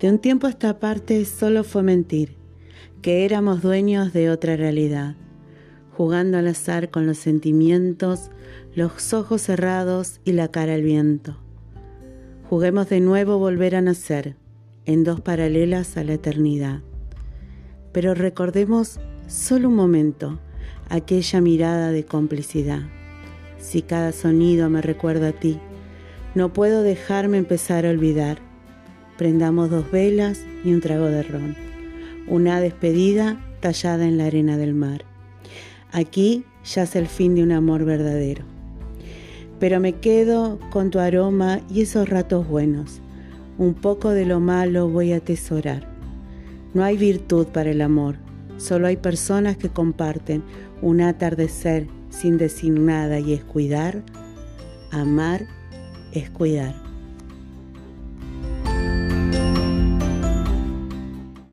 De 0.00 0.08
un 0.08 0.18
tiempo 0.18 0.46
a 0.46 0.50
esta 0.50 0.80
parte 0.80 1.22
solo 1.26 1.62
fue 1.62 1.82
mentir, 1.82 2.34
que 3.02 3.26
éramos 3.26 3.60
dueños 3.60 4.14
de 4.14 4.30
otra 4.30 4.56
realidad, 4.56 5.14
jugando 5.94 6.38
al 6.38 6.46
azar 6.46 6.88
con 6.88 7.06
los 7.06 7.18
sentimientos, 7.18 8.30
los 8.74 9.12
ojos 9.12 9.42
cerrados 9.42 10.20
y 10.24 10.32
la 10.32 10.48
cara 10.48 10.72
al 10.72 10.82
viento. 10.82 11.36
Juguemos 12.48 12.88
de 12.88 13.00
nuevo 13.00 13.38
volver 13.38 13.76
a 13.76 13.82
nacer, 13.82 14.36
en 14.86 15.04
dos 15.04 15.20
paralelas 15.20 15.98
a 15.98 16.04
la 16.04 16.14
eternidad. 16.14 16.80
Pero 17.92 18.14
recordemos 18.14 19.00
solo 19.26 19.68
un 19.68 19.76
momento 19.76 20.40
aquella 20.88 21.42
mirada 21.42 21.90
de 21.90 22.06
complicidad. 22.06 22.84
Si 23.58 23.82
cada 23.82 24.12
sonido 24.12 24.70
me 24.70 24.80
recuerda 24.80 25.28
a 25.28 25.32
ti, 25.32 25.60
no 26.34 26.54
puedo 26.54 26.82
dejarme 26.82 27.36
empezar 27.36 27.84
a 27.84 27.90
olvidar. 27.90 28.49
Prendamos 29.20 29.68
dos 29.68 29.90
velas 29.90 30.46
y 30.64 30.72
un 30.72 30.80
trago 30.80 31.04
de 31.04 31.22
ron. 31.22 31.54
Una 32.26 32.58
despedida 32.58 33.38
tallada 33.60 34.06
en 34.06 34.16
la 34.16 34.24
arena 34.24 34.56
del 34.56 34.72
mar. 34.72 35.04
Aquí 35.92 36.46
yace 36.64 37.00
el 37.00 37.06
fin 37.06 37.34
de 37.34 37.42
un 37.42 37.52
amor 37.52 37.84
verdadero. 37.84 38.44
Pero 39.58 39.78
me 39.78 39.92
quedo 39.96 40.58
con 40.70 40.88
tu 40.88 41.00
aroma 41.00 41.60
y 41.68 41.82
esos 41.82 42.08
ratos 42.08 42.48
buenos. 42.48 43.02
Un 43.58 43.74
poco 43.74 44.08
de 44.08 44.24
lo 44.24 44.40
malo 44.40 44.88
voy 44.88 45.12
a 45.12 45.18
atesorar. 45.18 45.86
No 46.72 46.82
hay 46.82 46.96
virtud 46.96 47.48
para 47.48 47.72
el 47.72 47.82
amor, 47.82 48.16
solo 48.56 48.86
hay 48.86 48.96
personas 48.96 49.58
que 49.58 49.68
comparten 49.68 50.42
un 50.80 51.02
atardecer 51.02 51.88
sin 52.08 52.38
decir 52.38 52.72
nada 52.72 53.20
y 53.20 53.34
es 53.34 53.44
cuidar. 53.44 54.02
Amar 54.90 55.44
es 56.14 56.30
cuidar. 56.30 56.89